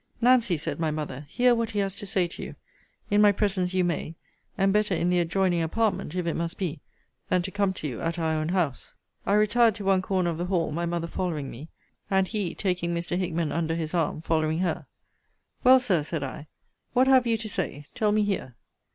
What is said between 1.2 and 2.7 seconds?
hear what he has to say to you.